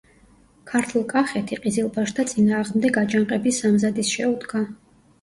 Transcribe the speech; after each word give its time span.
ქართლ-კახეთი 0.71 1.59
ყიზილბაშთა 1.67 2.27
წინააღმდეგ 2.33 3.01
აჯანყების 3.05 3.65
სამზადისს 3.67 4.19
შეუდგა. 4.21 4.69